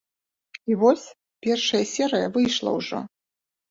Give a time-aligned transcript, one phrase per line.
[0.69, 1.05] І вось
[1.49, 3.09] першая серыя выйшла ўжо.